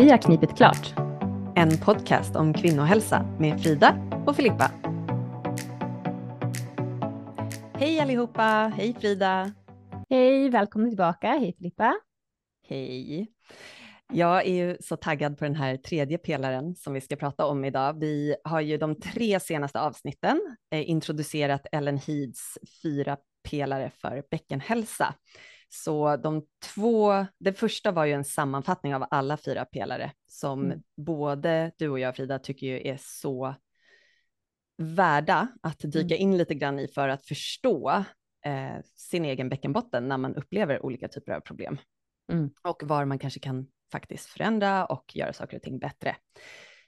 [0.00, 0.94] Vi har knipit klart.
[1.56, 4.70] En podcast om kvinnohälsa med Frida och Filippa.
[7.74, 8.72] Hej allihopa!
[8.76, 9.52] Hej Frida!
[10.10, 11.28] Hej, välkommen tillbaka.
[11.28, 11.94] Hej Filippa!
[12.68, 13.28] Hej!
[14.12, 17.64] Jag är ju så taggad på den här tredje pelaren som vi ska prata om
[17.64, 18.00] idag.
[18.00, 23.16] Vi har ju de tre senaste avsnitten eh, introducerat Ellen Heeds fyra
[23.50, 25.14] pelare för bäckenhälsa.
[25.72, 30.82] Så de två, det första var ju en sammanfattning av alla fyra pelare som mm.
[30.96, 33.54] både du och jag Frida tycker ju är så
[34.78, 36.22] värda att dyka mm.
[36.22, 38.04] in lite grann i för att förstå
[38.44, 41.78] eh, sin egen bäckenbotten när man upplever olika typer av problem.
[42.32, 42.50] Mm.
[42.62, 46.16] Och var man kanske kan faktiskt förändra och göra saker och ting bättre.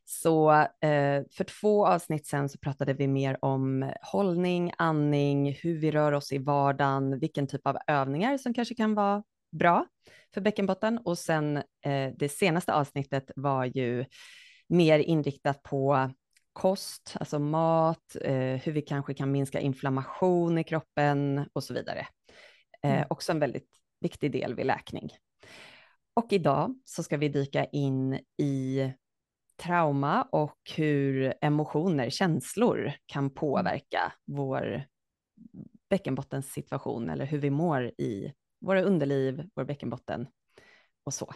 [0.04, 5.90] Så eh, för två avsnitt sen så pratade vi mer om hållning, andning, hur vi
[5.90, 9.86] rör oss i vardagen, vilken typ av övningar som kanske kan vara bra
[10.34, 10.98] för bäckenbotten.
[10.98, 14.04] Och sen eh, det senaste avsnittet var ju
[14.68, 16.10] mer inriktat på
[16.52, 22.06] kost, alltså mat, eh, hur vi kanske kan minska inflammation i kroppen och så vidare.
[22.82, 23.06] Eh, mm.
[23.10, 23.68] Också en väldigt
[24.00, 25.10] viktig del vid läkning.
[26.14, 28.92] Och idag så ska vi dyka in i
[29.62, 34.84] trauma och hur emotioner, känslor kan påverka vår
[35.90, 40.26] bäckenbottenssituation eller hur vi mår i våra underliv, vår bäckenbotten
[41.04, 41.34] och så.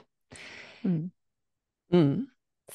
[0.82, 1.10] Mm.
[1.92, 2.26] Mm.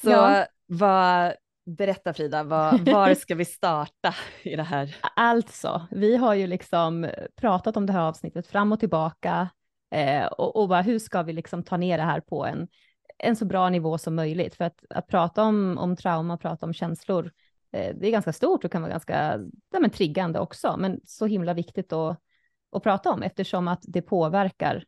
[0.02, 0.46] Så ja.
[0.66, 4.96] vad, berätta Frida, vad, var ska vi starta i det här?
[5.16, 9.48] Alltså, vi har ju liksom pratat om det här avsnittet fram och tillbaka
[9.90, 12.68] eh, och, och bara, hur ska vi liksom ta ner det här på en
[13.18, 14.54] en så bra nivå som möjligt.
[14.54, 17.32] För att, att prata om, om trauma, prata om känslor,
[17.72, 21.26] eh, det är ganska stort och kan vara ganska ja, men triggande också, men så
[21.26, 22.18] himla viktigt att,
[22.72, 24.84] att prata om eftersom att det påverkar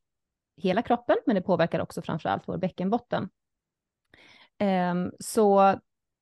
[0.56, 3.28] hela kroppen, men det påverkar också framför allt vår bäckenbotten.
[4.58, 5.74] Eh, så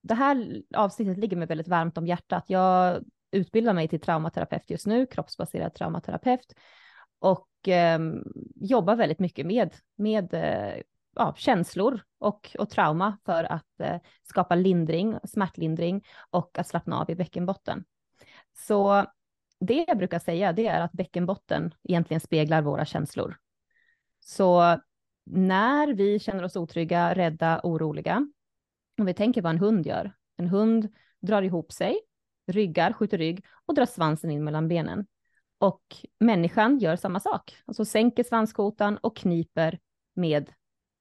[0.03, 2.44] det här avsnittet ligger mig väldigt varmt om hjärtat.
[2.47, 6.54] Jag utbildar mig till traumaterapeut just nu, kroppsbaserad traumaterapeut
[7.19, 8.00] och eh,
[8.54, 10.82] jobbar väldigt mycket med, med eh,
[11.15, 17.11] ja, känslor och, och trauma för att eh, skapa lindring, smärtlindring och att slappna av
[17.11, 17.84] i bäckenbotten.
[18.53, 19.06] Så
[19.61, 23.39] det jag brukar säga det är att bäckenbotten egentligen speglar våra känslor.
[24.21, 24.78] Så
[25.25, 28.27] när vi känner oss otrygga, rädda, oroliga,
[28.99, 30.12] om vi tänker vad en hund gör.
[30.37, 30.89] En hund
[31.21, 32.01] drar ihop sig,
[32.47, 35.06] ryggar, skjuter rygg och drar svansen in mellan benen.
[35.59, 35.83] Och
[36.21, 39.78] människan gör samma sak, alltså sänker svanskotan och kniper
[40.15, 40.53] med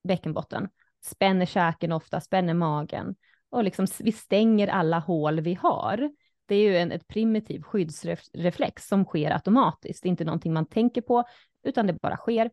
[0.03, 0.69] bäckenbotten,
[1.03, 3.15] spänner käken ofta, spänner magen
[3.49, 6.11] och liksom vi stänger alla hål vi har.
[6.45, 10.65] Det är ju en ett primitiv skyddsreflex som sker automatiskt, det är inte någonting man
[10.65, 11.23] tänker på,
[11.63, 12.51] utan det bara sker.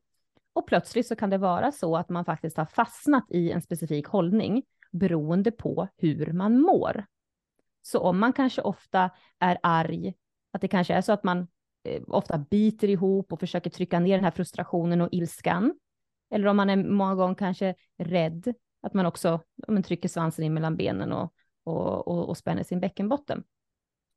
[0.53, 4.07] Och plötsligt så kan det vara så att man faktiskt har fastnat i en specifik
[4.07, 7.05] hållning beroende på hur man mår.
[7.83, 10.15] Så om man kanske ofta är arg,
[10.53, 11.49] att det kanske är så att man
[11.85, 15.75] eh, ofta biter ihop och försöker trycka ner den här frustrationen och ilskan,
[16.31, 20.55] eller om man är många gånger kanske rädd, att man också man trycker svansen in
[20.55, 21.33] mellan benen och,
[21.65, 23.45] och, och, och spänner sin bäckenbotten.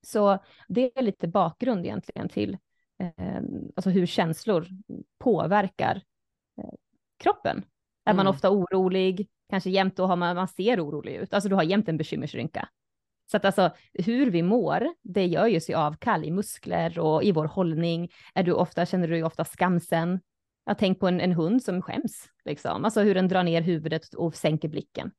[0.01, 2.57] Så det är lite bakgrund egentligen till
[2.99, 3.41] eh,
[3.75, 4.67] alltså hur känslor
[5.19, 6.01] påverkar
[6.57, 6.73] eh,
[7.17, 7.57] kroppen.
[7.57, 7.67] Mm.
[8.05, 8.35] Är man mm.
[8.35, 11.89] ofta orolig, kanske jämt då har man, man ser orolig ut, alltså du har jämt
[11.89, 12.69] en bekymmersrynka.
[13.31, 17.31] Så att alltså hur vi mår, det gör ju sig avkall i muskler och i
[17.31, 18.11] vår hållning.
[18.33, 20.19] Är du ofta, känner du ofta skamsen,
[20.65, 22.85] jag tänk på en, en hund som skäms, liksom.
[22.85, 25.11] alltså hur den drar ner huvudet och sänker blicken.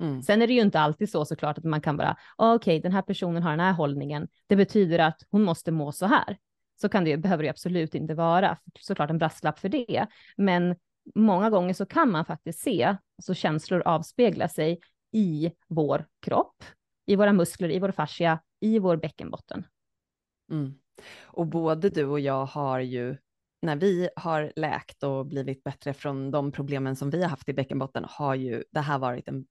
[0.00, 0.22] Mm.
[0.22, 2.82] Sen är det ju inte alltid så såklart att man kan bara, ah, okej, okay,
[2.82, 6.38] den här personen har den här hållningen, det betyder att hon måste må så här.
[6.80, 10.06] Så kan det behöver det absolut inte vara, såklart en brasklapp för det.
[10.36, 10.76] Men
[11.14, 14.80] många gånger så kan man faktiskt se så känslor avspegla sig
[15.12, 16.64] i vår kropp,
[17.06, 19.66] i våra muskler, i vår fascia, i vår bäckenbotten.
[20.50, 20.74] Mm.
[21.24, 23.16] Och både du och jag har ju
[23.62, 27.52] när vi har läkt och blivit bättre från de problemen som vi har haft i
[27.52, 29.46] bäckenbotten har ju det här varit en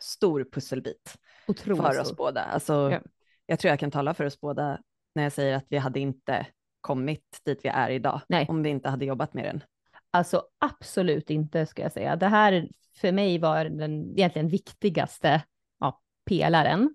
[0.00, 1.16] stor pusselbit
[1.46, 2.40] Otroligt för oss båda.
[2.40, 3.00] Alltså, ja.
[3.46, 4.78] Jag tror jag kan tala för oss båda
[5.14, 6.46] när jag säger att vi hade inte
[6.80, 8.46] kommit dit vi är idag Nej.
[8.48, 9.62] om vi inte hade jobbat med den.
[10.10, 12.16] Alltså absolut inte ska jag säga.
[12.16, 12.68] Det här
[13.00, 15.42] för mig var den egentligen viktigaste
[15.80, 16.94] ja, pelaren.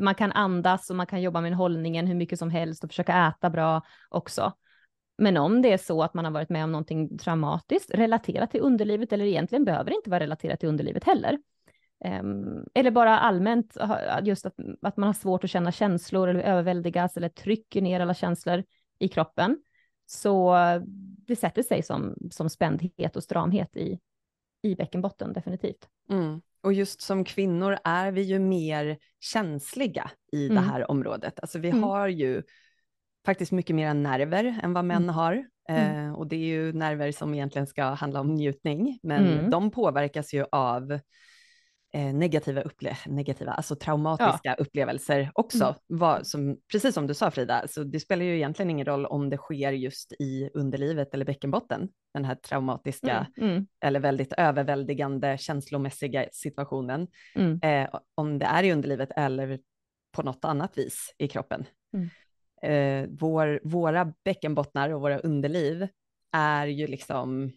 [0.00, 3.28] Man kan andas och man kan jobba med hållningen hur mycket som helst och försöka
[3.28, 4.52] äta bra också.
[5.22, 8.60] Men om det är så att man har varit med om någonting traumatiskt relaterat till
[8.60, 11.38] underlivet eller egentligen behöver det inte vara relaterat till underlivet heller.
[12.04, 13.76] Um, eller bara allmänt
[14.22, 18.14] just att, att man har svårt att känna känslor eller överväldigas eller trycker ner alla
[18.14, 18.64] känslor
[18.98, 19.58] i kroppen.
[20.06, 20.56] Så
[21.26, 23.98] det sätter sig som, som spändhet och stramhet i,
[24.62, 25.88] i bäckenbotten definitivt.
[26.10, 26.40] Mm.
[26.60, 30.54] Och just som kvinnor är vi ju mer känsliga i mm.
[30.54, 31.40] det här området.
[31.40, 31.82] Alltså vi mm.
[31.82, 32.42] har ju
[33.26, 35.14] faktiskt mycket mer nerver än vad män mm.
[35.14, 35.44] har.
[35.68, 36.06] Mm.
[36.06, 39.50] Eh, och det är ju nerver som egentligen ska handla om njutning, men mm.
[39.50, 40.92] de påverkas ju av
[41.94, 44.54] eh, negativa, upple negativa, alltså traumatiska ja.
[44.54, 45.64] upplevelser också.
[45.64, 45.76] Mm.
[45.86, 49.30] Vad, som, precis som du sa Frida, så det spelar ju egentligen ingen roll om
[49.30, 53.50] det sker just i underlivet eller bäckenbotten, den här traumatiska mm.
[53.50, 53.66] Mm.
[53.80, 57.06] eller väldigt överväldigande känslomässiga situationen.
[57.34, 57.60] Mm.
[57.62, 59.58] Eh, om det är i underlivet eller
[60.12, 61.64] på något annat vis i kroppen.
[61.94, 62.10] Mm.
[62.62, 65.88] Eh, vår, våra bäckenbottnar och våra underliv
[66.32, 67.52] är ju liksom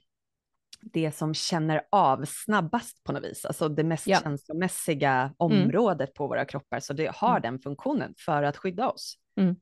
[0.81, 4.19] det som känner av snabbast på något vis, alltså det mest ja.
[4.23, 5.33] känslomässiga mm.
[5.37, 6.13] området mm.
[6.15, 7.41] på våra kroppar, så det har mm.
[7.41, 9.15] den funktionen för att skydda oss.
[9.37, 9.55] Mm.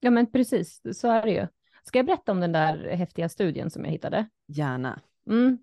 [0.00, 1.46] Ja men precis, så är det ju.
[1.84, 4.28] Ska jag berätta om den där häftiga studien som jag hittade?
[4.46, 5.00] Gärna.
[5.26, 5.58] Mm.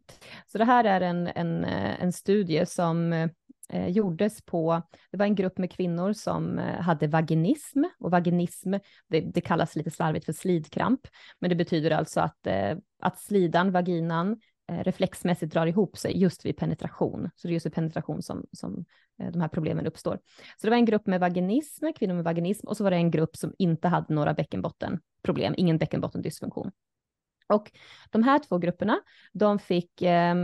[0.48, 3.30] Så det här är en, en, en studie som
[3.70, 4.82] eh, gjordes på,
[5.12, 8.74] det var en grupp med kvinnor som eh, hade vaginism och vaginism,
[9.08, 11.02] det, det, kallas lite slarvigt för slidkramp,
[11.40, 14.40] men det betyder alltså att, eh, att slidan, vaginan,
[14.70, 17.30] Eh, reflexmässigt drar ihop sig just vid penetration.
[17.36, 18.86] Så det är just vid penetration som, som
[19.20, 20.20] eh, de här problemen uppstår.
[20.58, 23.12] Så det var en grupp med vaginism, kvinnor med vaginism, och så var det en
[23.12, 26.72] grupp som inte hade några bäckenbottenproblem, ingen bäckenbottendysfunktion.
[27.50, 27.72] Och
[28.10, 29.00] de här två grupperna,
[29.34, 30.36] de fick eh,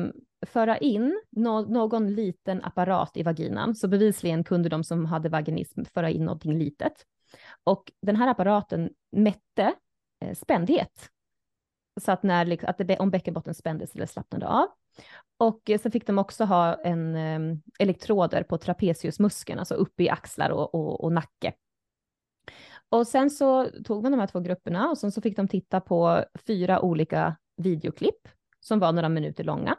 [0.46, 5.82] föra in no någon liten apparat i vaginan, så bevisligen kunde de som hade vaginism
[5.94, 7.06] föra in någonting litet.
[7.64, 9.74] Och den här apparaten mätte
[10.22, 11.10] eh, spändhet
[12.02, 14.68] så att, när, att det, om bäckenbotten spändes eller slappnade av.
[15.38, 20.10] Och eh, så fick de också ha en ehm, elektroder på trapeziusmuskeln, alltså uppe i
[20.10, 21.54] axlar och, och, och, nacke.
[22.96, 25.82] Och sen så tog man de här två grupperna och sen så fick de titta
[25.82, 28.28] på fyra olika videoklipp
[28.60, 29.76] som var några minuter långa.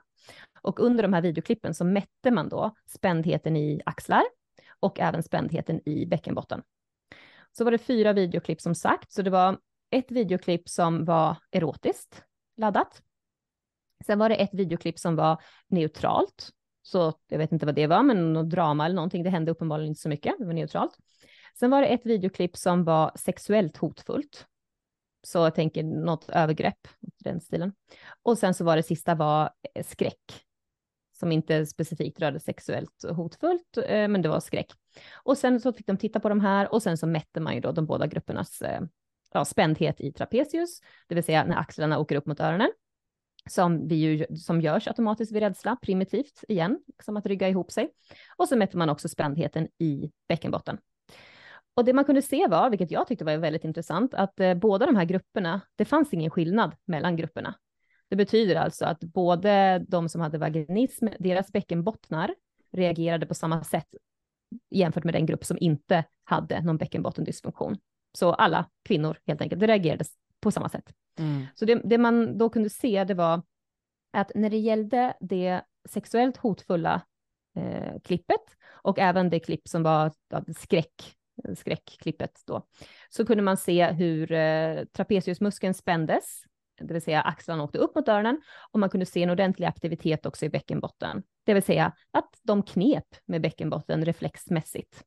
[0.63, 4.23] Och under de här videoklippen så mätte man då spändheten i axlar
[4.81, 6.63] och även spändheten i bäckenbotten.
[7.53, 9.59] Så var det fyra videoklipp som sagt, så det var
[9.91, 12.23] ett videoklipp som var erotiskt
[12.57, 13.03] laddat.
[14.07, 16.51] Sen var det ett videoklipp som var neutralt.
[16.83, 19.23] Så jag vet inte vad det var, men något drama eller någonting.
[19.23, 20.35] Det hände uppenbarligen inte så mycket.
[20.39, 20.97] Det var neutralt.
[21.59, 24.47] Sen var det ett videoklipp som var sexuellt hotfullt.
[25.23, 26.89] Så jag tänker något övergrepp,
[27.25, 27.73] den stilen.
[28.23, 30.43] Och sen så var det sista var eh, skräck.
[31.19, 34.73] Som inte specifikt rörde sexuellt hotfullt, eh, men det var skräck.
[35.23, 37.61] Och sen så fick de titta på de här och sen så mätte man ju
[37.61, 38.81] då de båda gruppernas eh,
[39.33, 42.73] ja, spändhet i trapezius, det vill säga när axlarna åker upp mot öronen,
[43.51, 47.91] som, vi ju, som görs automatiskt vid rädsla, primitivt igen, som att rygga ihop sig.
[48.37, 50.79] Och så mätte man också spändheten i bäckenbotten.
[51.77, 54.87] Och det man kunde se var, vilket jag tyckte var väldigt intressant, att eh, båda
[54.87, 57.55] de här grupperna, det fanns ingen skillnad mellan grupperna.
[58.09, 62.35] Det betyder alltså att både de som hade vaginism, deras bäckenbottnar
[62.73, 63.87] reagerade på samma sätt
[64.71, 67.79] jämfört med den grupp som inte hade någon bäckenbottendysfunktion.
[68.19, 70.05] Så alla kvinnor helt enkelt, det reagerade
[70.41, 70.93] på samma sätt.
[71.19, 71.47] Mm.
[71.55, 73.43] Så det, det, man då kunde se, det var
[74.13, 77.03] att när det gällde det sexuellt hotfulla
[77.57, 80.13] eh, klippet och även det klipp som var
[80.59, 81.16] skräck,
[81.55, 82.67] skräckklippet då,
[83.09, 86.43] så kunde man se hur eh, trapeziusmuskeln spändes,
[86.81, 88.41] det vill säga axlarna åkte upp mot öronen
[88.73, 92.63] och man kunde se en ordentlig aktivitet också i bäckenbotten, det vill säga att de
[92.63, 95.05] knep med bäckenbotten reflexmässigt.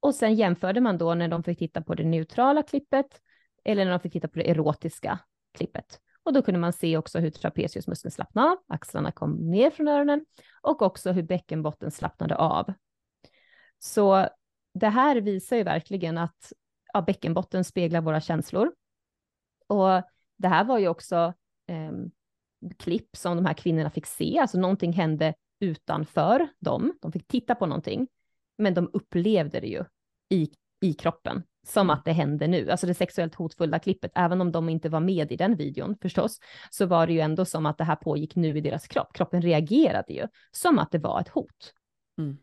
[0.00, 3.20] Och sen jämförde man då när de fick titta på det neutrala klippet
[3.64, 5.18] eller när de fick titta på det erotiska
[5.54, 6.00] klippet.
[6.22, 10.24] Och då kunde man se också hur trapeziusmuskeln slappnade av, axlarna kom ner från öronen
[10.60, 12.72] och också hur bäckenbotten slappnade av.
[13.78, 14.28] Så
[14.74, 16.52] det här visar ju verkligen att
[16.92, 18.72] ja, bäckenbotten speglar våra känslor.
[19.66, 20.02] Och
[20.36, 21.34] det här var ju också
[21.66, 21.92] eh,
[22.78, 26.98] klipp som de här kvinnorna fick se, alltså någonting hände utanför dem.
[27.00, 28.08] De fick titta på någonting
[28.58, 29.84] men de upplevde det ju
[30.28, 30.50] i,
[30.80, 31.90] i kroppen som mm.
[31.90, 32.70] att det hände nu.
[32.70, 36.40] Alltså det sexuellt hotfulla klippet, även om de inte var med i den videon förstås,
[36.70, 39.12] så var det ju ändå som att det här pågick nu i deras kropp.
[39.12, 41.74] Kroppen reagerade ju som att det var ett hot.
[42.18, 42.38] Mm.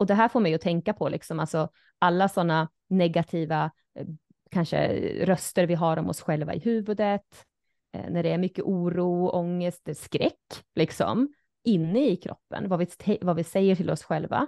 [0.00, 4.06] Och det här får mig att tänka på liksom, alltså alla sådana negativa, eh,
[4.50, 4.88] kanske
[5.24, 7.46] röster vi har om oss själva i huvudet,
[7.92, 13.36] eh, när det är mycket oro, ångest, skräck, liksom, inne i kroppen, vad vi, vad
[13.36, 14.46] vi säger till oss själva,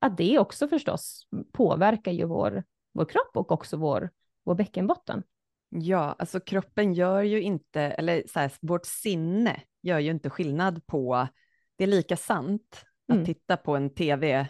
[0.00, 4.10] att det också förstås påverkar ju vår, vår kropp och också vår,
[4.44, 5.22] vår bäckenbotten.
[5.68, 10.86] Ja, alltså kroppen gör ju inte, eller så här, vårt sinne gör ju inte skillnad
[10.86, 11.28] på,
[11.76, 13.26] det är lika sant att mm.
[13.26, 14.48] titta på en tv,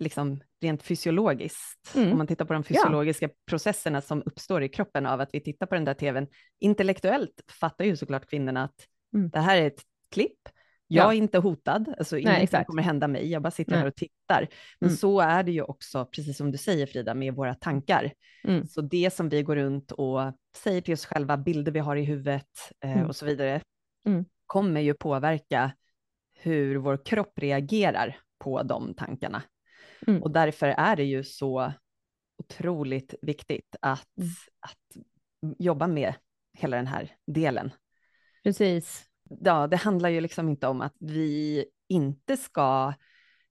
[0.00, 2.12] liksom rent fysiologiskt, mm.
[2.12, 3.32] om man tittar på de fysiologiska ja.
[3.46, 6.26] processerna som uppstår i kroppen av att vi tittar på den där tvn.
[6.58, 9.30] Intellektuellt fattar ju såklart kvinnorna att mm.
[9.30, 9.82] det här är ett
[10.14, 10.38] klipp,
[10.86, 11.12] Jag Ja.
[11.12, 12.66] är inte hotad, alltså ingenting exakt.
[12.66, 13.80] kommer hända mig, jag bara sitter Nej.
[13.80, 14.48] här och tittar.
[14.80, 14.96] Men Mm.
[14.96, 18.12] så är det ju också, precis som du säger Frida, med våra tankar.
[18.44, 18.66] Mm.
[18.66, 20.20] Så det som vi går runt och
[20.56, 22.46] säger till oss själva, bilder vi har i huvudet
[22.84, 23.06] eh, Mm.
[23.08, 23.60] och så vidare,
[24.06, 24.24] Mm.
[24.46, 25.72] kommer ju påverka
[26.34, 29.42] hur vår kropp reagerar på de tankarna.
[30.06, 30.22] Mm.
[30.22, 31.72] Och därför är det ju så
[32.38, 34.30] otroligt viktigt att, Mm.
[34.60, 35.02] att
[35.58, 36.14] jobba med
[36.58, 37.70] hela den här delen.
[38.44, 39.04] Precis.
[39.40, 42.94] Ja, det handlar ju liksom inte om att vi inte ska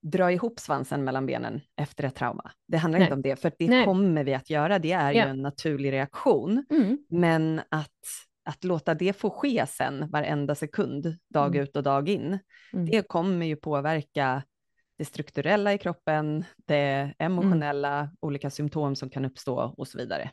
[0.02, 2.50] dra ihop svansen mellan benen efter ett trauma.
[2.68, 3.06] Det handlar Nej.
[3.06, 3.84] inte om det, för det Nej.
[3.84, 4.78] kommer vi att göra.
[4.78, 5.24] Det är Ja.
[5.24, 6.64] ju en naturlig reaktion.
[6.70, 6.98] Mm.
[7.08, 7.90] Men att,
[8.44, 11.62] att låta det få ske sen varenda sekund, dag Mm.
[11.62, 12.38] ut och dag in,
[12.72, 12.86] Mm.
[12.86, 14.42] det kommer ju påverka
[15.00, 20.30] det strukturella i kroppen, det emotionella, olika symptom som kan uppstå och så vidare.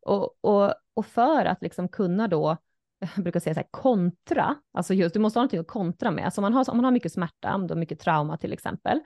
[0.00, 2.56] Och, och, och för att liksom kunna då,
[2.98, 6.24] jag brukar säga så här, kontra, alltså just du måste ha någonting att kontra med.
[6.24, 8.52] Alltså om, man har, om man har mycket smärta, om du har mycket trauma till
[8.52, 9.00] exempel,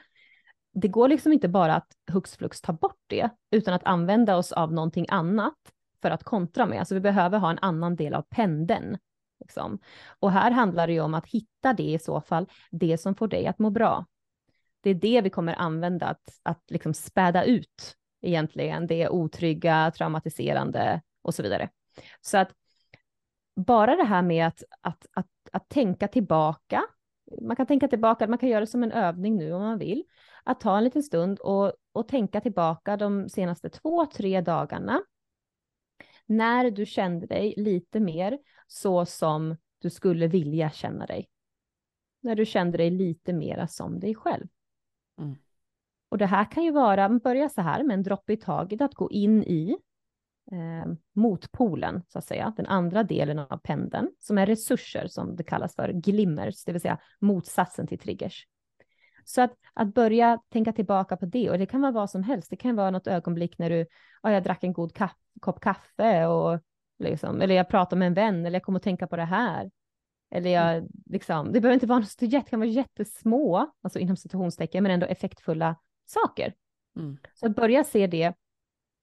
[0.75, 4.53] det går liksom inte bara att hux flux ta bort det, utan att använda oss
[4.53, 5.59] av någonting annat
[6.03, 6.79] för att kontra med.
[6.79, 8.99] Alltså vi behöver ha en annan del av pendeln.
[9.41, 9.79] Liksom.
[10.19, 13.29] Och här handlar det ju om att hitta det i så fall, det som får
[13.29, 14.07] dig att må bra.
[14.81, 21.03] Det är det vi kommer använda, att, att liksom späda ut egentligen det otrygga, traumatiserande
[21.23, 21.71] och så vidare.
[22.21, 22.53] Så att
[23.57, 26.85] bara det här med att, att, att, att tänka tillbaka,
[27.43, 30.05] man kan tänka tillbaka, man kan göra det som en övning nu om man vill,
[30.45, 35.03] att ta en liten stund och, och tänka tillbaka de senaste två, tre dagarna,
[36.27, 41.29] när du kände dig lite mer så som du skulle vilja känna dig.
[42.21, 44.47] När du kände dig lite mera som dig själv.
[45.19, 45.37] Mm.
[46.09, 48.95] Och det här kan ju vara, börja så här med en droppe i taget, att
[48.95, 49.77] gå in i
[50.53, 55.43] eh, motpolen, så att säga, den andra delen av pendeln, som är resurser, som det
[55.43, 58.47] kallas för, glimmers, det vill säga motsatsen till triggers.
[59.25, 62.51] Så att, att börja tänka tillbaka på det, och det kan vara vad som helst,
[62.51, 63.87] det kan vara något ögonblick när du,
[64.23, 66.61] ja, jag drack en god kaff, kopp kaffe, och
[66.99, 69.71] liksom, eller jag pratade med en vän, eller jag kom att tänka på det här.
[70.31, 73.99] Eller jag, liksom, det behöver inte vara något så jätte, det kan vara jättesmå, alltså
[73.99, 76.55] inom citationstecken, men ändå effektfulla saker.
[76.97, 77.19] Mm.
[77.35, 78.35] Så börja se det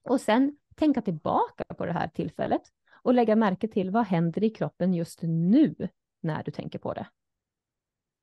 [0.04, 2.62] och sen tänka tillbaka på det här tillfället
[3.02, 5.76] och lägga märke till vad händer i kroppen just nu
[6.22, 7.08] när du tänker på det.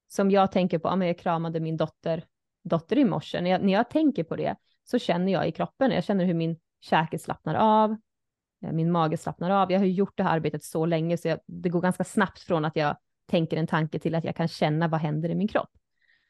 [0.09, 2.25] Som jag tänker på, ja, jag kramade min dotter,
[2.65, 3.41] dotter i morse.
[3.41, 6.35] När jag, när jag tänker på det så känner jag i kroppen, jag känner hur
[6.35, 7.97] min käke slappnar av,
[8.63, 9.73] Eh, min mage slappnar av.
[9.73, 12.41] Jag har ju gjort det här arbetet så länge så jag, det går ganska snabbt
[12.41, 15.49] från att jag tänker en tanke till att jag kan känna vad händer i min
[15.49, 15.71] kropp.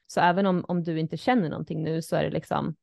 [0.07, 2.75] Så även om, om du inte känner någonting nu så är det liksom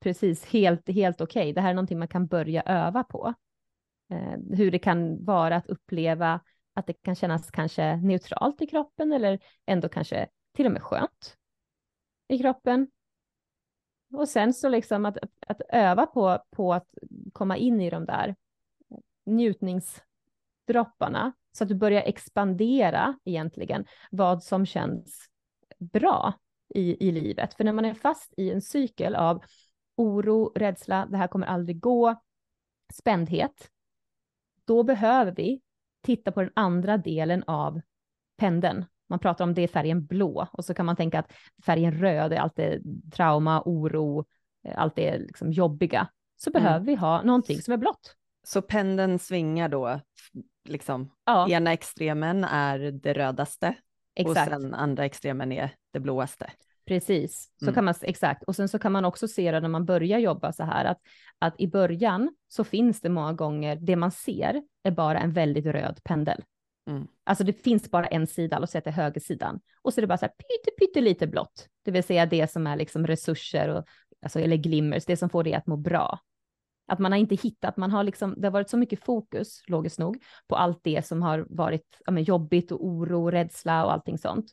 [0.00, 1.42] precis helt, helt okej.
[1.42, 1.52] Okay.
[1.52, 3.34] Det här är någonting man kan börja öva på.
[4.10, 6.40] Eh, hur det kan vara att uppleva
[6.74, 11.36] att det kan kännas kanske neutralt i kroppen eller ändå kanske till och med skönt
[12.28, 12.88] i kroppen.
[14.12, 16.88] Och sen så liksom att, att öva på, på att
[17.32, 18.34] komma in i de där
[19.26, 25.28] njutningsdropparna så att du börjar expandera egentligen vad som känns
[25.78, 26.32] bra
[26.74, 27.54] i, i livet.
[27.54, 29.42] För när man är fast i en cykel av
[29.96, 32.16] oro, rädsla, det här kommer aldrig gå,
[32.92, 33.70] spändhet,
[34.64, 35.60] då behöver vi
[36.02, 37.80] titta på den andra delen av
[38.36, 38.84] pendeln.
[39.08, 41.32] Man pratar om det färgen blå och så kan man tänka att
[41.66, 42.80] färgen röd är allt det
[43.12, 44.24] trauma, oro,
[44.74, 46.08] allt det liksom jobbiga.
[46.36, 46.62] Så Mm.
[46.62, 48.16] behöver vi ha någonting som är blått.
[48.44, 50.00] Så pendeln svingar då,
[50.68, 53.74] liksom, Ja, ena extremen är det rödaste
[54.16, 54.52] exakt.
[54.54, 56.50] och sen andra extremen är det blåaste.
[56.86, 57.74] Precis, så Mm.
[57.74, 58.42] kan man, exakt.
[58.42, 60.98] Och sen så kan man också se det när man börjar jobba så här, att,
[61.38, 65.66] att i början så finns det många gånger, det man ser är bara en väldigt
[65.66, 66.44] röd pendel.
[66.90, 67.06] Mm.
[67.24, 69.60] Alltså det finns bara en sida, att det är högersidan.
[69.82, 71.68] Och så är det bara så här pytte, pytte lite blått.
[71.84, 73.84] Det vill säga det som är liksom resurser, och,
[74.22, 76.18] alltså, eller glimmers, det som får det att må bra.
[76.86, 79.98] Att man har inte hittat, man har liksom, det har varit så mycket fokus, logiskt
[79.98, 84.46] nog, på allt det som har varit ja, jobbigt och oro, rädsla och allting sånt.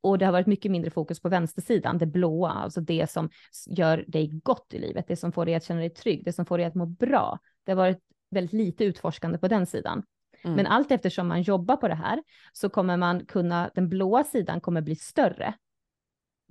[0.00, 3.30] Och det har varit mycket mindre fokus på vänstersidan, det blåa, alltså det som
[3.66, 6.46] gör dig gott i livet, det som får dig att känna dig trygg, det som
[6.46, 7.38] får dig att må bra.
[7.64, 10.02] Det har varit väldigt lite utforskande på den sidan.
[10.44, 10.56] Mm.
[10.56, 14.60] Men allt eftersom man jobbar på det här så kommer man kunna, den blåa sidan
[14.60, 15.54] kommer bli större.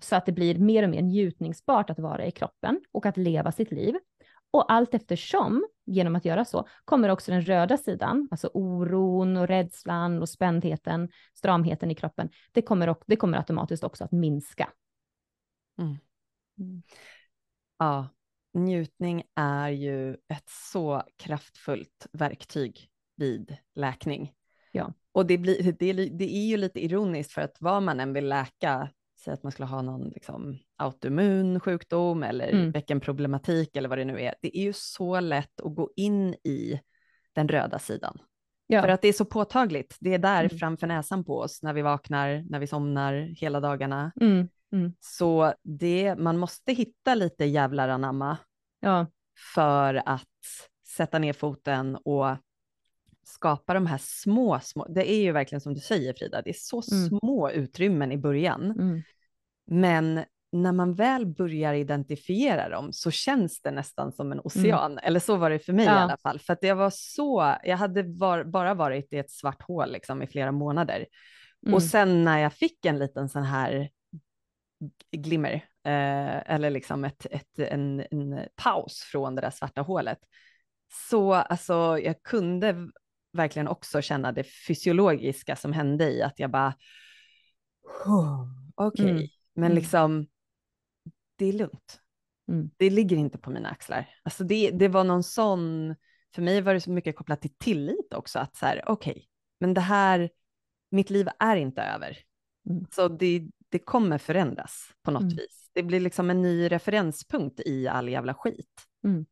[0.01, 3.51] Så att det blir mer och mer njutningsbart att vara i kroppen och att leva
[3.51, 3.95] sitt liv.
[4.56, 9.48] Och allt eftersom, genom att göra så, kommer också den röda sidan, alltså oron och
[9.48, 14.70] rädslan och spändheten, stramheten i kroppen, det kommer, det kommer automatiskt också att minska.
[15.80, 15.98] Mm.
[16.60, 16.84] Mm.
[17.78, 18.08] Ja,
[18.54, 24.34] njutning är ju ett så kraftfullt verktyg vid läkning.
[24.72, 24.94] Ja.
[25.12, 28.30] Och det, blir, det, det är ju lite ironiskt för att vad man än vill
[28.30, 28.90] läka,
[29.25, 32.72] säg att man skulle ha någon liksom, autoimmun sjukdom eller mm.
[32.72, 36.82] bäckenproblematik eller vad det nu är, det är ju så lätt att gå in i
[37.34, 38.17] den röda sidan.
[38.67, 38.82] Ja.
[38.82, 39.98] För att det är så påtagligt.
[40.00, 40.58] Det är där mm.
[40.58, 44.12] framför näsan på oss när vi vaknar, när vi somnar hela dagarna.
[44.22, 44.48] Mm.
[44.74, 44.94] Mm.
[45.00, 48.38] Så det, man måste hitta lite jävlar anamma
[48.79, 49.08] ja.
[49.55, 50.27] för att
[50.96, 52.38] sätta ner foten och
[53.24, 56.55] skapa de här små, små, det är ju verkligen som du säger Frida, det är
[56.58, 57.08] så mm.
[57.08, 58.72] små utrymmen i början.
[58.72, 59.01] Mm.
[59.65, 64.45] Men när man väl börjar identifiera dem så känns det nästan som en mm.
[64.45, 64.91] ocean.
[64.91, 65.03] Mm.
[65.03, 65.93] Eller så var det för mig ja.
[65.93, 66.39] i alla fall.
[66.39, 70.22] För att det var så, jag hade var, bara varit i ett svart hål liksom
[70.22, 71.05] i flera månader.
[71.65, 71.74] Mm.
[71.74, 73.89] Och sen när jag fick en liten sån här
[75.12, 75.53] glimmer,
[75.84, 80.19] eh, eller liksom ett, ett, en, en paus från det där svarta hålet,
[81.10, 82.89] så alltså jag kunde
[83.34, 86.74] verkligen också känna det fysiologiska som hände i att jag bara,
[88.75, 89.10] okej, okay.
[89.10, 89.27] mm.
[89.56, 89.76] Men mm.
[89.76, 90.28] liksom
[91.36, 92.02] det är lugnt.
[92.48, 92.70] Mm.
[92.78, 94.10] Det ligger inte på mina axlar.
[94.24, 95.96] Alltså det, det var någon sån,
[96.36, 99.24] för mig var det så mycket kopplat till tillit också, att så här, okej, okay,
[99.60, 100.30] men det här,
[100.92, 102.18] mitt liv är inte över.
[102.70, 102.86] Mm.
[102.92, 105.36] Så det, det kommer förändras på något mm.
[105.36, 105.70] vis.
[105.74, 108.86] Det blir liksom en ny referenspunkt i all jävla skit.
[109.04, 109.26] Mm.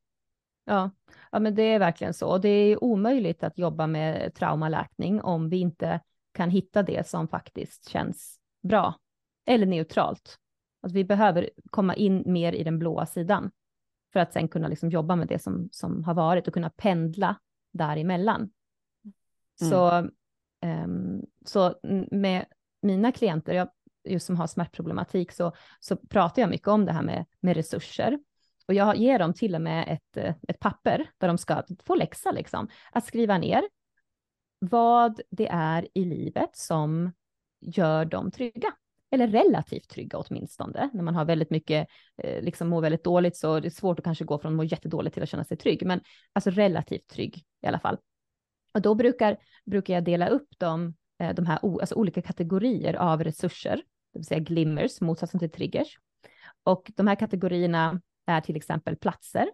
[0.66, 0.92] Ja.
[1.32, 2.38] ja, men det är verkligen så.
[2.38, 6.00] Det är omöjligt att jobba med traumaläkning om vi inte
[6.34, 8.96] kan hitta det som faktiskt känns bra
[9.46, 10.40] eller neutralt.
[10.82, 13.52] Att vi behöver komma in mer i den blåa sidan
[14.14, 17.40] för att sen kunna liksom jobba med det som, som har varit och kunna pendla
[17.72, 18.52] däremellan.
[19.62, 19.72] Mm.
[19.72, 20.10] Så,
[20.66, 21.76] um, så
[22.12, 22.46] med
[22.82, 23.70] mina klienter, jag,
[24.04, 28.20] just som har smärtproblematik, så, så pratar jag mycket om det här med, med resurser.
[28.68, 32.32] Och jag ger dem till och med ett, ett papper där de ska få läxa,
[32.32, 33.64] liksom, att skriva ner
[34.60, 37.12] vad det är i livet som
[37.60, 38.74] gör dem trygga
[39.14, 40.90] eller relativt trygga åtminstone.
[40.94, 44.06] När man har väldigt mycket, eh, liksom mår väldigt dåligt så det är svårt att
[44.06, 46.02] kanske gå från att må jättedåligt till att känna sig trygg, men
[46.34, 47.98] alltså relativt trygg i alla fall.
[48.74, 53.24] Och då brukar, brukar jag dela upp dem, eh, de här alltså olika kategorier av
[53.24, 53.76] resurser,
[54.14, 55.98] det vill säga glimmers, motsatsen till triggers.
[56.64, 59.50] Och de här kategorierna är till exempel platser.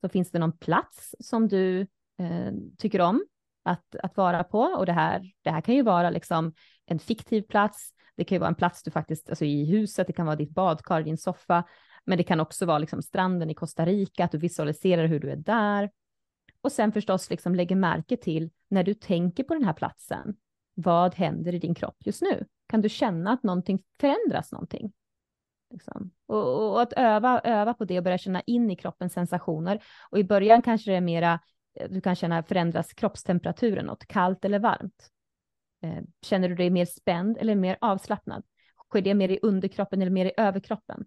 [0.00, 1.80] Så finns det någon plats som du
[2.18, 3.24] eh, tycker om
[3.62, 6.52] att, att vara på och det här, det här kan ju vara liksom
[6.90, 10.12] en fiktiv plats, det kan ju vara en plats du faktiskt, alltså i huset, det
[10.12, 11.64] kan vara ditt badkar, din soffa,
[12.04, 15.30] men det kan också vara liksom stranden i Costa Rica, att du visualiserar hur du
[15.30, 15.90] är där.
[16.62, 20.34] Och sen förstås liksom lägger märke till när du tänker på den här platsen,
[20.74, 22.46] vad händer i din kropp just nu?
[22.68, 24.92] Kan du känna att någonting förändras någonting?
[25.70, 26.10] Liksom.
[26.26, 29.82] Och, och, att öva, öva på det och börja känna in i kroppens sensationer.
[30.10, 31.40] Och i början kanske det är mera,
[31.74, 35.10] eh, du kan känna förändras kroppstemperaturen något, kallt eller varmt.
[35.82, 38.42] Eh, känner du dig mer spänd eller mer avslappnad?
[38.88, 41.04] Sker det mer i underkroppen eller mer i överkroppen?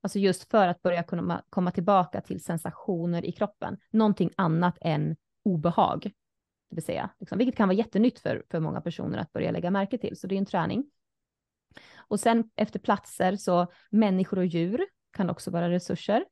[0.00, 5.16] Alltså just för att börja kunna komma tillbaka till sensationer i kroppen, någonting annat än
[5.42, 6.02] obehag,
[6.70, 9.70] det vill säga, liksom, vilket kan vara jättenytt för, för många personer att börja lägga
[9.70, 10.90] märke till, så det är en träning.
[11.96, 16.24] Och sen efter platser så människor och djur kan också vara resurser.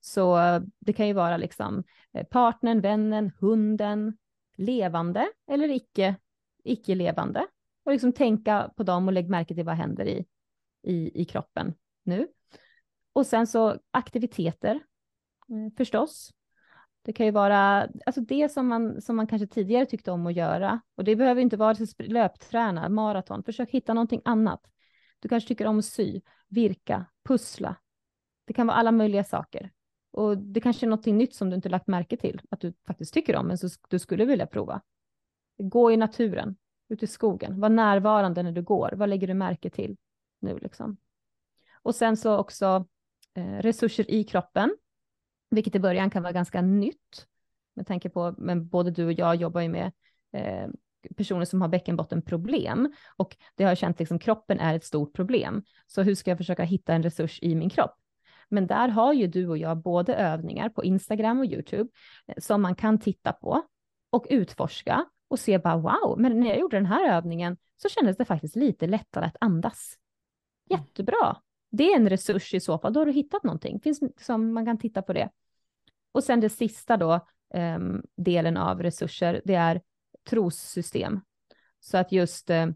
[0.00, 0.38] Så
[0.78, 4.16] det kan ju vara liksom eh, partnern, vännen, hunden,
[4.56, 6.16] levande eller icke
[6.64, 7.46] icke-levande
[7.84, 10.26] och liksom tänka på dem och lägg märke till vad händer i,
[10.82, 12.28] i, i kroppen nu.
[13.12, 16.32] Och sen så aktiviteter eh, förstås.
[17.02, 20.36] Det kan ju vara alltså det som man, som man kanske tidigare tyckte om att
[20.36, 20.80] göra.
[20.94, 23.44] Och det behöver inte vara löpträna, maraton.
[23.44, 24.66] Försök hitta någonting annat.
[25.18, 27.76] Du kanske tycker om att sy, virka, pussla.
[28.44, 29.70] Det kan vara alla möjliga saker.
[30.10, 33.14] Och det kanske är något nytt som du inte lagt märke till att du faktiskt
[33.14, 34.82] tycker om, men så du skulle vilja prova.
[35.62, 36.56] Gå i naturen,
[36.88, 38.92] ut i skogen, var närvarande när du går.
[38.96, 39.96] Vad lägger du märke till
[40.40, 40.96] nu liksom?
[41.82, 42.86] Och sen så också
[43.34, 44.76] eh, resurser i kroppen,
[45.50, 47.26] vilket i början kan vara ganska nytt.
[47.74, 49.92] Med tanke på, men både du och jag jobbar ju med
[50.32, 50.68] eh,
[51.16, 55.62] personer som har bäckenbottenproblem och det har jag känt liksom kroppen är ett stort problem.
[55.86, 57.94] Så hur ska jag försöka hitta en resurs i min kropp?
[58.48, 61.90] Men där har ju du och jag både övningar på Instagram och YouTube
[62.26, 63.62] eh, som man kan titta på
[64.10, 68.16] och utforska och se bara wow, men när jag gjorde den här övningen så kändes
[68.16, 69.98] det faktiskt lite lättare att andas.
[70.70, 71.36] Jättebra.
[71.70, 73.80] Det är en resurs i så fall, då har du hittat någonting.
[73.80, 75.30] Finns som man kan titta på det.
[76.12, 79.82] Och sen det sista då, um, delen av resurser, det är
[80.28, 81.20] trossystem.
[81.80, 82.66] Så att just uh,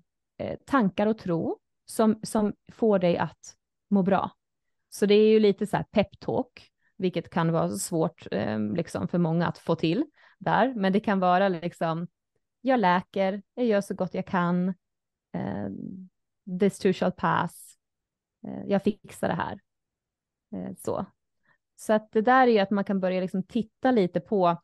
[0.66, 3.56] tankar och tro som, som får dig att
[3.90, 4.30] må bra.
[4.88, 9.18] Så det är ju lite så här peptalk, vilket kan vara svårt um, liksom för
[9.18, 10.04] många att få till
[10.38, 12.06] där, men det kan vara liksom
[12.66, 14.68] jag läker, jag gör så gott jag kan.
[15.32, 15.68] Eh,
[16.60, 17.78] this too shall pass.
[18.46, 19.60] Eh, jag fixar det här.
[20.52, 21.06] Eh, så.
[21.76, 24.62] Så att det där är ju att man kan börja liksom titta lite på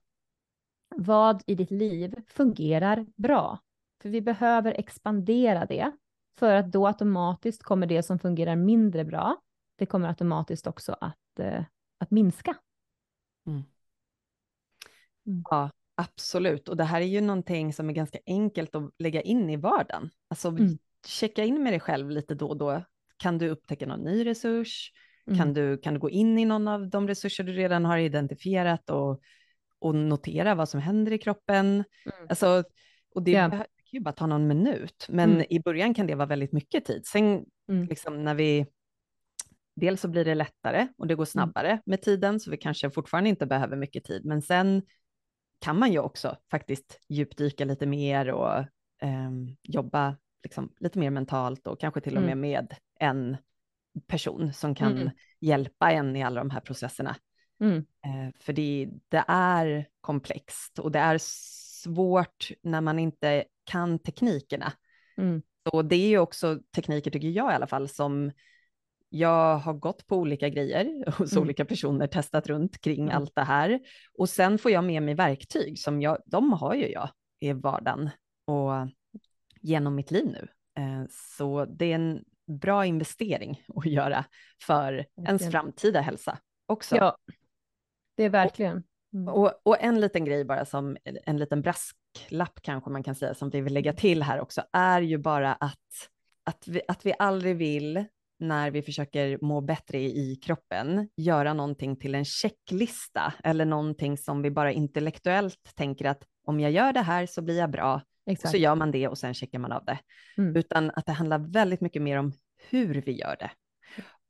[0.96, 3.58] vad i ditt liv fungerar bra.
[4.02, 5.92] För vi behöver expandera det
[6.38, 9.36] för att då automatiskt kommer det som fungerar mindre bra,
[9.76, 11.64] det kommer automatiskt också att, eh,
[11.98, 12.56] att minska.
[13.46, 13.62] Mm.
[15.26, 15.42] Mm.
[15.50, 16.68] Ja, absolut.
[16.68, 20.10] Och det här är ju någonting som är ganska enkelt att lägga in i vardagen.
[20.28, 20.78] Alltså mm.
[21.06, 22.84] checka in med dig själv lite då och då.
[23.16, 24.92] Kan du upptäcka någon ny resurs?
[25.26, 25.38] Mm.
[25.38, 28.90] Kan, du, kan du gå in i någon av de resurser du redan har identifierat
[28.90, 29.20] och,
[29.78, 31.66] och notera vad som händer i kroppen?
[31.66, 32.26] Mm.
[32.28, 32.64] Alltså,
[33.14, 33.50] och det yeah.
[33.50, 35.46] kan ju bara ta någon minut, men mm.
[35.50, 37.06] i början kan det vara väldigt mycket tid.
[37.06, 37.86] Sen mm.
[37.88, 38.66] liksom när vi
[39.76, 41.26] dels så blir det lättare och det går mm.
[41.26, 44.82] snabbare med tiden, så vi kanske fortfarande inte behöver mycket tid, men sen
[45.60, 48.58] kan man ju också faktiskt djupdyka lite mer och
[49.02, 49.30] eh,
[49.62, 52.40] jobba liksom lite mer mentalt och kanske till och med mm.
[52.40, 53.36] med en
[54.06, 55.10] person som kan mm.
[55.40, 57.16] hjälpa en i alla de här processerna.
[57.60, 57.76] Mm.
[57.78, 61.18] Eh, för det, det, är komplext och det är
[61.82, 64.72] svårt när man inte kan teknikerna.
[65.16, 65.42] Mm.
[65.68, 68.32] Så det är ju också tekniker, tycker jag i alla fall, som
[69.10, 71.42] jag har gått på olika grejer hos mm.
[71.42, 73.16] olika personer, testat runt kring mm.
[73.16, 73.80] allt det här.
[74.18, 78.10] Och sen får jag med mig verktyg som jag, de har ju jag i vardagen
[78.44, 78.72] och
[79.60, 80.48] genom mitt liv nu.
[80.82, 84.24] Eh, så det är en bra investering att göra
[84.62, 85.26] för verkligen.
[85.26, 86.96] ens framtida hälsa också.
[86.96, 87.16] Ja,
[88.16, 88.82] det är verkligen.
[89.12, 89.28] Mm.
[89.28, 93.50] Och, och, en liten grej bara som en liten brasklapp kanske man kan säga som
[93.50, 96.08] vi vill lägga till här också är ju bara att,
[96.44, 98.04] att, vi, att vi aldrig vill
[98.40, 104.42] när vi försöker må bättre i kroppen, göra någonting till en checklista eller någonting som
[104.42, 108.50] vi bara intellektuellt tänker att om jag gör det här så blir jag bra, Exakt.
[108.50, 109.98] så gör man det och sen checkar man av det.
[110.38, 110.56] Mm.
[110.56, 112.32] Utan att det handlar väldigt mycket mer om
[112.70, 113.50] hur vi gör det.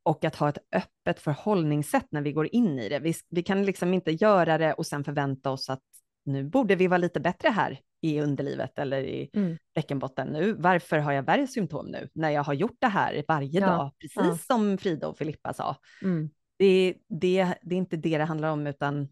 [0.03, 2.99] Och att ha ett öppet förhållningssätt när vi går in i det.
[2.99, 5.83] Vi, vi kan liksom inte göra det och sen förvänta oss att
[6.25, 9.59] nu borde vi vara lite bättre här i underlivet eller i mm.
[9.75, 10.53] bäckenbotten nu.
[10.53, 13.67] Varför har jag värre symptom nu när jag har gjort det här varje ja.
[13.67, 14.37] dag, precis ja.
[14.37, 15.77] som Frida och Filippa sa.
[16.03, 16.31] Mm.
[16.59, 19.09] Det, det, det är inte det det handlar om, utan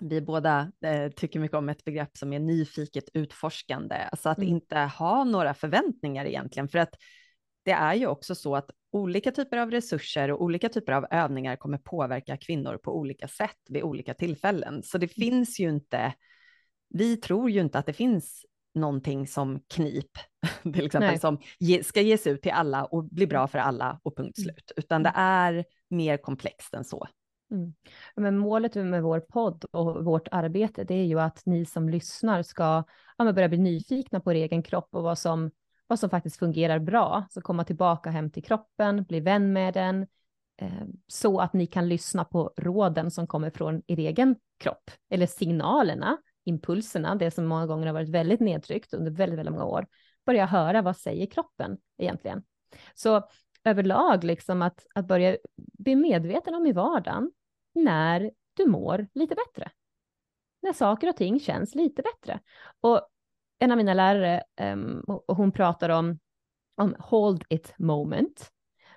[0.00, 4.48] vi båda eh, tycker mycket om ett begrepp som är nyfiket utforskande, alltså att mm.
[4.48, 6.94] inte ha några förväntningar egentligen, för att
[7.64, 11.56] det är ju också så att olika typer av resurser och olika typer av övningar
[11.56, 14.82] kommer påverka kvinnor på olika sätt vid olika tillfällen.
[14.82, 15.30] Så det mm.
[15.30, 16.14] finns ju inte,
[16.90, 20.10] vi tror ju inte att det finns någonting som knip,
[20.62, 21.18] till exempel, Nej.
[21.18, 24.44] som ge, ska ges ut till alla och bli bra för alla och punkt mm.
[24.44, 25.22] slut, utan det mm.
[25.22, 27.06] är mer komplext än så.
[27.50, 27.74] Mm.
[28.16, 32.42] Men målet med vår podd och vårt arbete, det är ju att ni som lyssnar
[32.42, 32.84] ska
[33.18, 35.50] ja, börja bli nyfikna på er egen kropp och vad som
[35.86, 37.26] vad som faktiskt fungerar bra.
[37.30, 40.06] Så komma tillbaka hem till kroppen, bli vän med den,
[40.56, 45.26] eh, så att ni kan lyssna på råden som kommer från er egen kropp, eller
[45.26, 46.18] signalerna,
[46.50, 49.86] impulserna, det som många gånger har varit väldigt nedtryckt under väldigt, väldigt många år.
[50.26, 52.42] Börja höra vad säger kroppen egentligen.
[52.94, 53.28] Så
[53.64, 57.32] överlag, liksom att, att börja bli medveten om i vardagen
[57.74, 59.70] när du mår lite bättre.
[60.62, 62.40] När saker och ting känns lite bättre.
[62.80, 63.08] Och
[63.58, 66.18] en av mina lärare, um, och hon pratar om,
[66.76, 68.50] om hold it moment.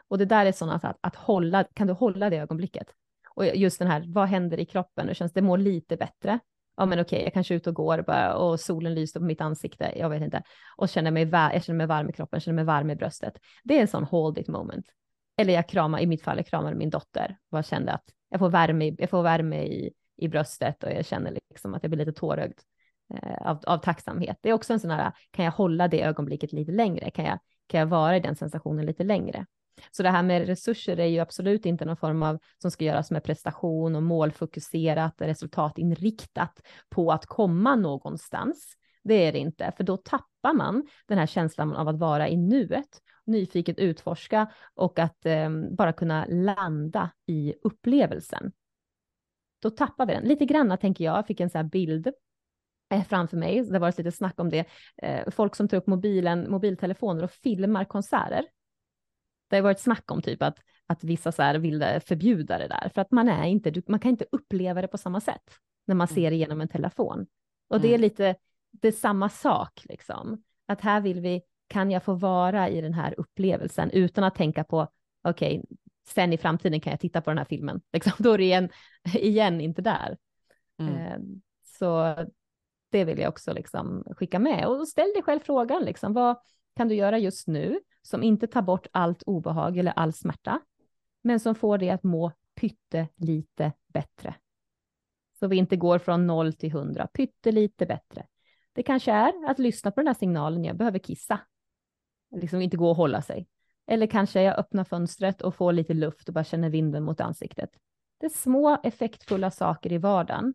[0.08, 2.88] Och det där är sådana att, att hålla, kan du hålla det ögonblicket?
[3.36, 5.08] Och just den här, vad händer i kroppen?
[5.08, 6.40] Hur känns, det mår lite bättre.
[6.76, 9.26] Ja, men okej, jag kanske är ute och går och, bara, och solen lyser på
[9.26, 10.44] mitt ansikte, jag vet inte,
[10.78, 13.34] och känner mig, jag känner mig varm i kroppen, känner mig varm i bröstet.
[13.64, 14.86] Det är en sån hold it moment.
[15.38, 18.40] Eller jag kramar, i mitt fall, jag kramade min dotter och jag kände att jag
[18.40, 22.06] får värme, jag får värme i, i bröstet och jag känner liksom att jag blir
[22.06, 22.60] lite tårögd.
[23.14, 24.38] Eh, av, av tacksamhet.
[24.42, 27.12] Det är också en sån här, kan jag hålla det ögonblicket lite längre?
[27.12, 29.46] Kan jag, kan jag vara i den sensationen lite längre?
[29.92, 33.12] Så det här med resurser är ju absolut inte någon form av som ska göras
[33.12, 38.78] med prestation och målfokuserat, resultatinriktat på att komma någonstans.
[39.04, 42.38] Det är det inte, för då tappar man den här känslan av att vara i
[42.38, 48.52] nuet, nyfiket utforska och att eh, bara kunna landa i upplevelsen.
[49.62, 50.24] Då tappar vi den.
[50.24, 52.08] Lite granna tänker jag, jag fick en sån här bild
[52.94, 53.62] eh, framför mig.
[53.62, 54.66] Det har varit lite snack om det.
[54.98, 58.46] Eh, folk som tar upp mobilen, mobiltelefoner och filmar konserter.
[59.54, 62.92] Det har varit snack om typ att, att vissa så här vill förbjuda det där
[62.94, 65.44] för att man är inte, man kan inte uppleva det på samma sätt
[65.86, 66.16] när man mm.
[66.16, 67.28] ser det genom en telefon.
[67.68, 68.02] Och det är mm.
[68.02, 68.36] lite,
[68.72, 70.44] det är samma sak liksom.
[70.66, 74.64] Att här vill vi, kan jag få vara i den här upplevelsen utan att tänka
[74.64, 74.88] på,
[75.24, 77.82] okej, okay, sen i framtiden kan jag titta på den här filmen.
[77.94, 78.70] Liksom, då är det igen,
[79.14, 80.18] igen inte där.
[80.80, 80.96] Mm.
[80.96, 81.20] Eh,
[81.80, 82.16] så
[82.92, 84.68] Det vill jag också liksom skicka med.
[84.68, 86.38] Och ställ dig själv frågan, liksom, vad
[86.76, 90.60] kan du göra just nu som inte tar bort allt obehag eller all smärta,
[91.22, 94.36] men som får dig att må pyttelite bättre.
[95.40, 98.26] Så vi inte går från noll till hundra, pyttelite bättre.
[98.74, 101.40] Det kanske är att lyssna på den här signalen, jag behöver kissa.
[102.36, 103.48] Liksom inte gå och hålla sig.
[103.88, 107.70] Eller kanske jag öppnar fönstret och får lite luft och bara känner vinden mot ansiktet.
[108.20, 110.54] Det är små effektfulla saker i vardagen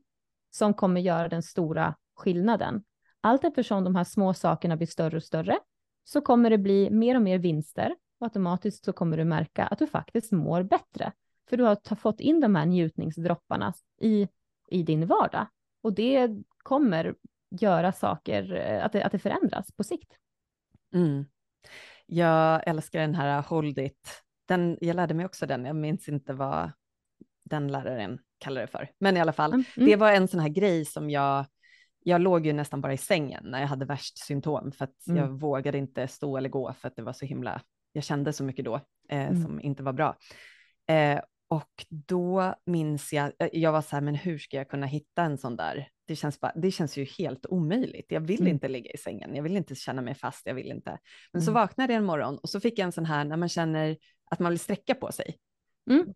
[0.50, 2.84] som kommer göra den stora skillnaden.
[3.20, 5.58] Allt eftersom de här små sakerna blir större och större
[6.08, 9.78] så kommer det bli mer och mer vinster och automatiskt så kommer du märka att
[9.78, 11.12] du faktiskt mår bättre.
[11.48, 14.28] För du har fått in de här njutningsdropparna i,
[14.68, 15.46] i din vardag
[15.82, 16.30] och det
[16.62, 17.14] kommer
[17.50, 20.12] göra saker, eh, att det, att det förändras på sikt.
[20.94, 21.24] Mm.
[22.06, 24.22] Jag älskar den här Hold It.
[24.46, 26.72] Den, jag lärde mig också den, jag minns inte vad
[27.44, 28.90] den läraren kallade det för.
[28.98, 29.64] Men i alla fall, mm.
[29.74, 31.46] det var en sån här grej som jag,
[32.04, 35.22] jag låg ju nästan bara i sängen när jag hade värst symptom för att mm.
[35.22, 38.44] jag vågade inte stå eller gå för att det var så himla, jag kände så
[38.44, 38.74] mycket då
[39.08, 39.42] eh, mm.
[39.42, 40.16] som inte var bra.
[40.88, 44.86] Eh, och då minns jag, eh, jag var så här, men hur ska jag kunna
[44.86, 45.88] hitta en sån där?
[46.06, 48.06] Det känns, bara, det känns ju helt omöjligt.
[48.08, 48.52] Jag vill mm.
[48.52, 50.90] inte ligga i sängen, jag vill inte känna mig fast, jag vill inte.
[51.32, 51.46] Men mm.
[51.46, 53.96] så vaknade jag en morgon och så fick jag en sån här när man känner
[54.30, 55.36] att man vill sträcka på sig.
[55.90, 56.14] Mm.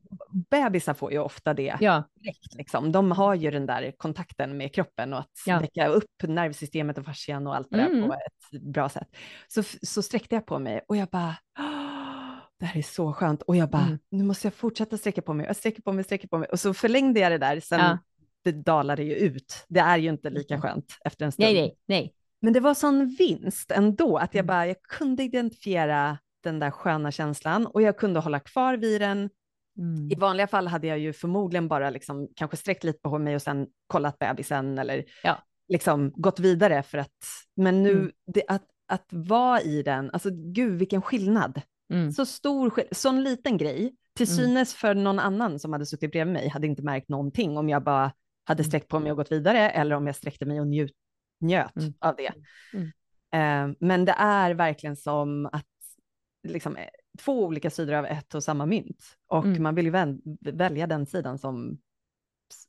[0.51, 2.03] Bebisar får ju ofta det ja.
[2.21, 2.55] direkt.
[2.55, 2.93] Liksom.
[2.93, 5.61] De har ju den där kontakten med kroppen och att ja.
[5.61, 8.01] väcka upp nervsystemet och fascian och allt det mm.
[8.01, 9.09] där på ett bra sätt.
[9.49, 11.37] Så, så sträckte jag på mig och jag bara,
[12.61, 13.43] det här är så skönt.
[13.43, 13.99] Och jag bara, mm.
[14.11, 15.47] nu måste jag fortsätta sträcka på mig.
[15.47, 16.49] Jag sträcker på mig, sträcker på mig.
[16.49, 17.99] Och så förlängde jag det där, sen ja.
[18.45, 19.65] det dalade ju ut.
[19.69, 20.63] Det är ju inte lika mm.
[20.63, 21.45] skönt efter en stund.
[21.45, 22.15] Nej, nej, nej.
[22.41, 24.47] Men det var sån vinst ändå, att jag mm.
[24.47, 29.31] bara, jag kunde identifiera den där sköna känslan och jag kunde hålla kvar vid den.
[29.79, 30.11] Mm.
[30.11, 33.43] I vanliga fall hade jag ju förmodligen bara liksom kanske sträckt lite på mig och
[33.43, 35.39] sen kollat bebisen eller ja.
[35.69, 37.19] liksom gått vidare för att,
[37.57, 38.11] men nu, mm.
[38.27, 41.61] det, att, att vara i den, alltså gud vilken skillnad.
[41.93, 42.13] Mm.
[42.13, 44.37] Så stor, sån liten grej, till mm.
[44.37, 47.85] synes för någon annan som hade suttit bredvid mig hade inte märkt någonting om jag
[47.85, 48.13] bara
[48.45, 48.69] hade mm.
[48.69, 50.93] sträckt på mig och gått vidare eller om jag sträckte mig och njut,
[51.41, 52.33] njöt av det.
[53.35, 55.67] Uh, men det är verkligen som att
[56.49, 59.63] liksom, eh, två olika sidor av ett och samma mynt och mm.
[59.63, 60.19] man vill ju
[60.53, 61.79] välja den sidan som,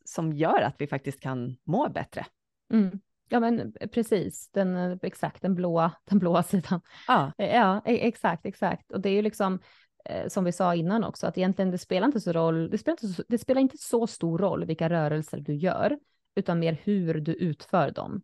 [0.05, 2.25] som gör att vi faktiskt kan må bättre.
[2.73, 2.99] Mm.
[3.29, 6.81] Ja, men precis, den, exakt, den blåa, den blåa sidan.
[7.07, 7.31] Ja.
[7.37, 8.91] Eh, ja, e, exakt, exakt.
[8.91, 9.59] Och det är ju liksom,
[10.05, 12.93] eh, som vi sa innan också, att egentligen det spelar inte så roll, det spelar
[12.93, 15.99] inte så, det spelar inte så stor roll vilka rörelser du gör,
[16.35, 18.21] utan mer hur du utför dem.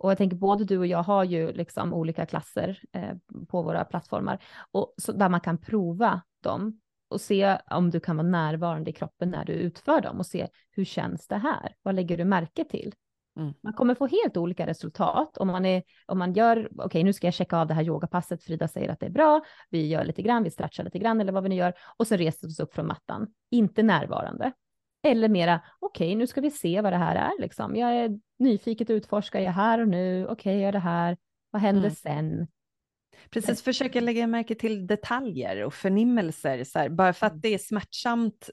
[0.00, 3.16] Och jag tänker både du och jag har ju liksom olika klasser eh,
[3.48, 8.16] på våra plattformar och så, där man kan prova dem och se om du kan
[8.16, 11.74] vara närvarande i kroppen när du utför dem och se hur känns det här?
[11.82, 12.94] Vad lägger du märke till?
[13.36, 13.54] Mm.
[13.60, 17.12] Man kommer få helt olika resultat om man, är, om man gör, okej okay, nu
[17.12, 20.04] ska jag checka av det här yogapasset, Frida säger att det är bra, vi gör
[20.04, 22.52] lite grann, vi stretchar lite grann eller vad vi nu gör och så reser vi
[22.52, 24.52] oss upp från mattan, inte närvarande.
[25.02, 27.76] Eller mera, okej okay, nu ska vi se vad det här är liksom.
[27.76, 31.16] Jag är nyfiket utforskar jag här och nu, okej okay, jag gör det här,
[31.50, 31.94] vad händer mm.
[31.94, 32.46] sen?
[33.30, 37.40] Precis, försöka lägga märke till detaljer och förnimmelser, så här, bara för att mm.
[37.40, 38.50] det är smärtsamt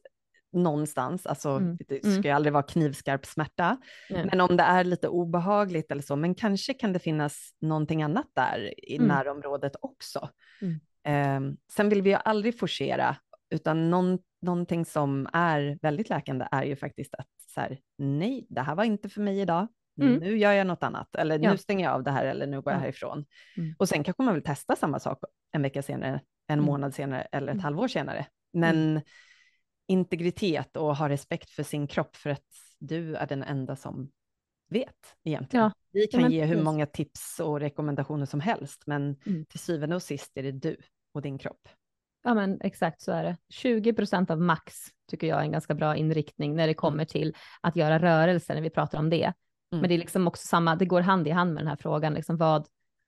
[0.54, 1.78] någonstans, alltså mm.
[1.88, 2.22] det ska mm.
[2.22, 3.78] ju aldrig vara knivskarp smärta,
[4.10, 4.28] mm.
[4.32, 8.28] men om det är lite obehagligt eller så, men kanske kan det finnas någonting annat
[8.34, 9.08] där i mm.
[9.08, 10.30] närområdet också.
[11.04, 11.40] Eh,
[11.72, 13.16] sen vill vi ju aldrig forcera,
[13.50, 18.62] utan någon, någonting som är väldigt läkande är ju faktiskt att så här, nej, det
[18.62, 19.68] här var inte för mig idag.
[20.02, 20.16] Mm.
[20.16, 21.52] Nu gör jag något annat, eller ja.
[21.52, 23.26] nu stänger jag av det här, eller nu går jag härifrån.
[23.58, 23.76] Mm.
[23.80, 25.20] Och sen kanske man vill testa samma sak
[25.52, 28.26] en vecka senare, en månad senare eller ett halvår senare.
[28.54, 29.02] Men
[29.88, 32.46] integritet och ha respekt för sin kropp för att
[32.80, 34.10] du är den enda som
[34.70, 35.66] vet egentligen.
[35.66, 35.72] Ja.
[35.92, 39.46] Vi kan ge hur många tips och rekommendationer som helst, men mm.
[39.46, 40.78] till syvende och sist är det du
[41.14, 41.70] och din kropp.
[42.24, 43.38] Ja, men exakt så är det.
[43.50, 44.74] 20 procent av max
[45.10, 47.08] tycker jag är en ganska bra inriktning när det kommer mm.
[47.08, 49.34] till att göra rörelser när vi pratar om det.
[49.72, 49.82] Mm.
[49.82, 52.14] Men det är liksom också samma, det går hand i hand med den här frågan,
[52.14, 52.68] liksom vad,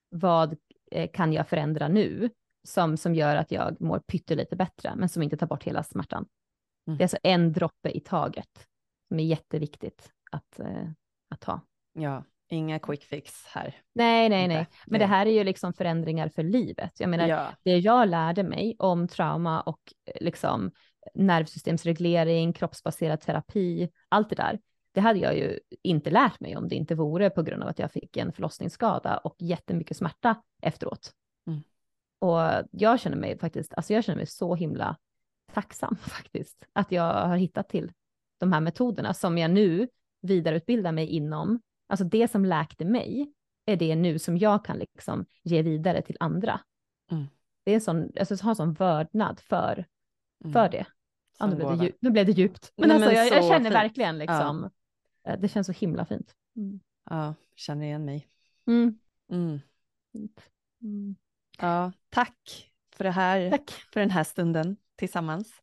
[0.10, 0.58] vad
[0.92, 2.30] eh, kan jag förändra nu
[2.64, 6.26] som, som gör att jag mår pyttelite bättre, men som inte tar bort hela smärtan.
[6.88, 6.98] Mm.
[6.98, 8.68] Det är alltså en droppe i taget
[9.08, 10.90] som är jätteviktigt att, eh,
[11.30, 11.62] att ha.
[11.94, 13.76] Ja, inga quick fix här.
[13.94, 14.68] Nej, nej, nej.
[14.86, 17.00] Men det här är ju liksom förändringar för livet.
[17.00, 17.48] Jag menar, ja.
[17.64, 20.72] det jag lärde mig om trauma och eh, liksom
[21.14, 24.60] nervsystemsreglering, kroppsbaserad terapi, allt det där.
[25.00, 27.80] Det hade jag ju inte lärt mig om det inte vore på grund av att
[27.80, 31.12] jag fick en förlossningsskada och jättemycket smärta efteråt.
[31.48, 31.60] Mm.
[32.20, 34.98] Och jag känner mig faktiskt, alltså jag känner mig så himla
[35.54, 37.92] tacksam faktiskt att jag har hittat till
[38.38, 39.88] de här metoderna som jag nu
[40.22, 43.34] vidareutbildar mig inom Alltså det som läkte mig
[43.66, 46.60] är det nu som jag kan liksom ge vidare till andra.
[47.12, 47.26] Mm.
[47.64, 49.86] Det är sån, alltså jag har sån vördnad för,
[50.44, 50.54] Mm.
[50.54, 50.86] för det.
[51.40, 52.74] Ja, nu, blev det nu blev det djupt.
[52.78, 53.76] Men Nej, alltså men jag, jag känner fint.
[53.76, 54.70] verkligen liksom, eh,
[55.38, 56.36] det känns så himla fint.
[56.56, 56.80] Mm.
[57.10, 58.28] Ja, känner igen mig.
[58.68, 59.00] Mm.
[59.32, 59.60] Mm.
[60.84, 61.16] Mm.
[61.60, 63.72] Ja, tack för det här, Tack.
[63.94, 65.54] för den här stunden tillsammans.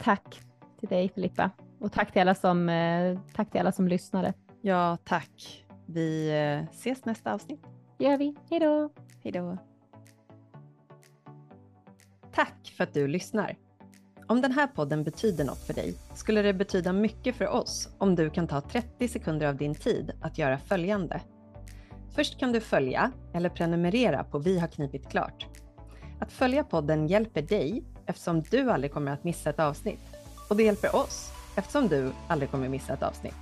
[0.00, 0.40] Tack
[0.80, 1.50] till dig Filippa.
[1.78, 4.34] Och tack till alla som, eh, tack till alla som lyssnade.
[4.62, 5.64] Ja, tack.
[5.86, 7.60] Vi eh, ses nästa avsnitt.
[7.98, 8.36] Gör vi.
[8.50, 8.92] Hej då!
[9.22, 9.58] Hej då.
[12.32, 13.56] Tack för att du lyssnar.
[14.30, 18.14] Om den här podden betyder något för dig skulle det betyda mycket för oss om
[18.14, 21.20] du kan ta 30 sekunder av din tid att göra följande.
[22.14, 25.46] Först kan du följa eller prenumerera på Vi har knipit klart.
[26.20, 30.00] Att följa podden hjälper dig eftersom du aldrig kommer att missa ett avsnitt.
[30.50, 33.34] Och det hjälper oss eftersom du aldrig kommer missa ett avsnitt.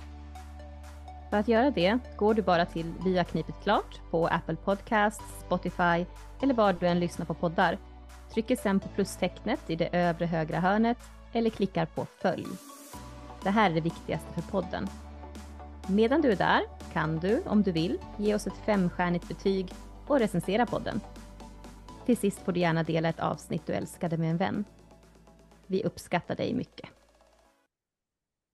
[1.29, 5.23] För att göra det går du bara till Vi har knipit klart på Apple Podcasts,
[5.45, 6.05] Spotify
[6.41, 7.77] eller var du än lyssnar på poddar.
[8.33, 10.97] Trycker sen på plustecknet i det övre högra hörnet
[11.33, 12.47] eller klickar på följ.
[13.43, 14.87] Det här är det viktigaste för podden.
[15.87, 16.61] Medan du är där
[16.93, 19.73] kan du, om du vill, ge oss ett femstjärnigt betyg
[20.07, 21.01] och recensera podden.
[22.05, 24.65] Till sist får du gärna dela ett avsnitt du älskade med en vän.
[25.67, 26.89] Vi uppskattar dig mycket.